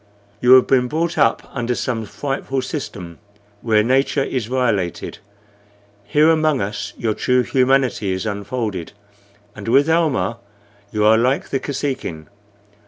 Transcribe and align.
You 0.41 0.53
have 0.53 0.65
been 0.65 0.87
brought 0.87 1.15
up 1.19 1.47
under 1.53 1.75
some 1.75 2.07
frightful 2.07 2.63
system, 2.63 3.19
where 3.61 3.83
nature 3.83 4.23
is 4.23 4.47
violated. 4.47 5.19
Here 6.05 6.31
among 6.31 6.59
us 6.59 6.93
your 6.97 7.13
true 7.13 7.43
humanity 7.43 8.11
is 8.11 8.25
unfolded, 8.25 8.93
and 9.55 9.67
with 9.67 9.87
Almah 9.87 10.39
you 10.91 11.05
are 11.05 11.19
like 11.19 11.49
the 11.49 11.59
Kosekin. 11.59 12.29